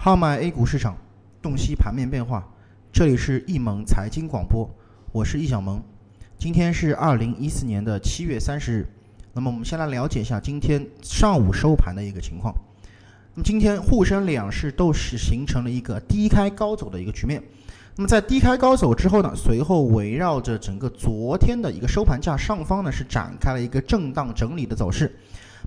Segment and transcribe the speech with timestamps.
[0.00, 0.96] 号脉 A 股市场，
[1.42, 2.48] 洞悉盘面变化。
[2.92, 4.70] 这里是易盟财经广播，
[5.10, 5.82] 我是易小萌。
[6.38, 8.86] 今天是二零一四年的七月三十日。
[9.32, 12.54] 那么我们先来了解一下今天上午收盘的一个情况。
[13.34, 17.42] 那么今天沪深两市都是形成了一个低开高走的一个局面。
[17.96, 25.18] 那么在低开高走之后呢，随后围绕着整个昨天的一个收盘价上方呢，是展开了一个震荡整理的走势。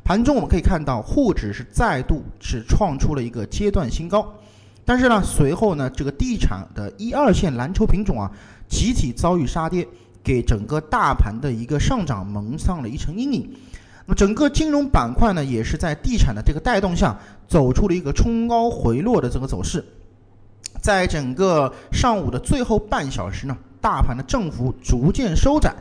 [0.04, 4.34] 盘中我们可以看到，沪指是再度是创出了一个阶段新高，
[4.84, 8.30] 但是呢，随后呢，这个地产的一二线蓝筹品种啊，
[8.68, 9.88] 集体遭遇杀跌，
[10.24, 13.50] 给整个大盘的一个上涨蒙上了一层阴影。
[14.06, 19.86] 那么整个金融板块呢，也是在地产的这个带动下，走出了一个冲高回落的这个走势。
[20.82, 25.74] 在整个上午的最后半小时呢，大盘的振幅逐渐收窄，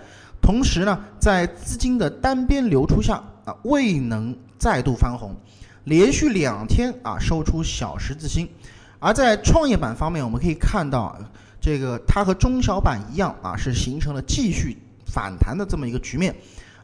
[0.43, 3.21] 同时呢，在资金的单边流出下。
[3.63, 5.35] 未能再度翻红，
[5.85, 8.49] 连续两天啊收出小十字星。
[8.99, 11.17] 而在创业板方面，我们可以看到，
[11.61, 16.35] 这个它和中小板一样啊，是形成了继续反弹的这么一个局面。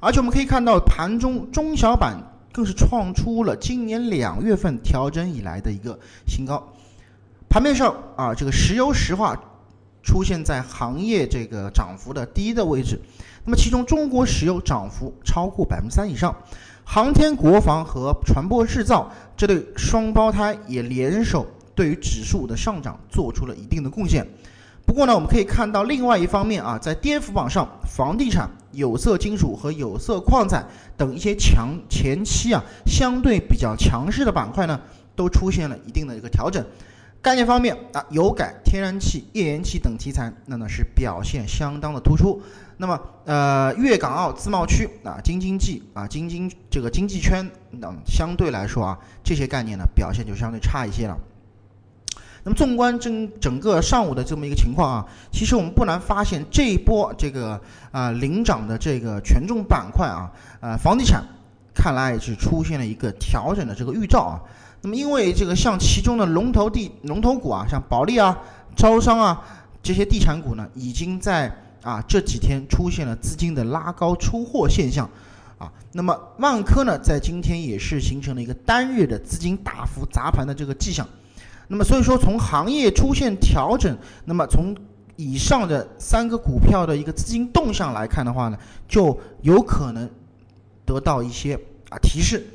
[0.01, 2.17] 而且我们可以看到，盘中中小板
[2.53, 6.67] 更是创出了今年两月份调整以来的一个新高。
[7.49, 9.39] 盘面上啊，这个石油石化
[10.07, 12.99] 出现在行业这个涨幅的第一的位置。
[13.45, 16.35] 那么，其中中国石油涨幅超过百分之三以上，
[16.85, 24.25] 航天、国防和船舶制造这对双胞胎也联手对于指数的上涨做出了一定的贡献。
[24.87, 30.65] 不过呢，我们可以看到另外一方面啊，在跌幅榜上，房地产、有色金属和有色矿产
[30.97, 34.81] 等一些强前期啊相对比较强势的板块呢，
[35.17, 36.65] 都出现了一定的一个调整。
[37.23, 42.41] 概念方面啊，油改、天然气、页岩气等题材，那呢是表现相当的突出。
[42.77, 47.51] 那么，呃，粤港澳自贸区啊，京津冀啊，京津这个经济圈
[47.81, 51.19] 等相对来说啊，这些概念呢表现就相对差一些了。
[52.45, 61.25] 那么，纵观整整个上午的这么一个情况啊，其实我们不难发现，这一波这个啊领涨的这个权重板块啊，呃，房地产
[61.87, 64.43] 看来是出现了一个调整的这个预兆啊。
[64.83, 68.37] 那么，因为这个像其中的龙头地龙头股啊，像保利啊、
[68.75, 69.41] 招商啊
[69.85, 71.47] 这些地产股呢，已经在
[71.85, 75.09] 啊这几天出现了资金的拉高出货现象，
[75.59, 81.07] 啊，那么万科呢，在今天也是形成了一个单日的资金大幅砸盘的这个迹象。
[81.69, 84.77] 那么，所以说从行业出现调整，那么从
[85.15, 88.59] 以上的三个股票的一个资金动向来看的话呢，
[88.89, 90.11] 就有可能
[90.85, 91.59] 得到一些
[91.91, 92.47] 啊提示。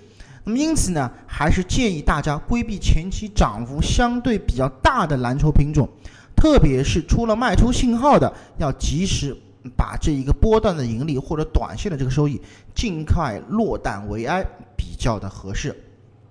[0.44, 5.88] 那么因此呢，还是建议大家规避前期涨幅相对比较大的蓝筹品种，
[6.36, 9.38] 特别是出了卖出信号的，要及时
[9.78, 12.42] 把这一个波段的盈利或者短线的这个收益
[12.74, 14.44] 尽快落袋为安，
[14.75, 15.69] 比较的合适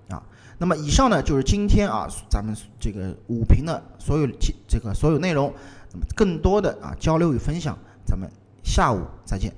[0.08, 0.20] 啊。
[0.58, 4.26] 那么以上呢就是今天啊咱们这个五评的所有
[4.66, 5.54] 这个所有内容，
[5.92, 8.28] 那么更多的啊交流与分享，咱们
[8.64, 9.52] 下午再见。